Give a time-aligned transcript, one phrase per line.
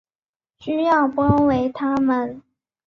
[0.61, 2.41] 需要包围他们